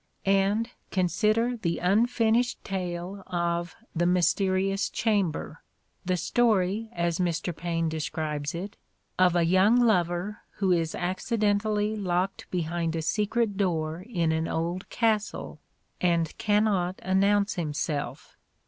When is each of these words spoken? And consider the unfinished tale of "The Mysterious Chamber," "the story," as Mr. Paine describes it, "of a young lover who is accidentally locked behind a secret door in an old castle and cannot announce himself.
And 0.25 0.71
consider 0.89 1.57
the 1.57 1.77
unfinished 1.77 2.63
tale 2.63 3.21
of 3.27 3.75
"The 3.95 4.07
Mysterious 4.07 4.89
Chamber," 4.89 5.61
"the 6.03 6.17
story," 6.17 6.89
as 6.91 7.19
Mr. 7.19 7.55
Paine 7.55 7.87
describes 7.87 8.55
it, 8.55 8.77
"of 9.19 9.35
a 9.35 9.45
young 9.45 9.75
lover 9.75 10.39
who 10.53 10.71
is 10.71 10.95
accidentally 10.95 11.95
locked 11.95 12.49
behind 12.49 12.95
a 12.95 13.03
secret 13.03 13.57
door 13.57 14.03
in 14.09 14.31
an 14.31 14.47
old 14.47 14.89
castle 14.89 15.59
and 16.01 16.35
cannot 16.39 16.99
announce 17.03 17.53
himself. 17.53 18.35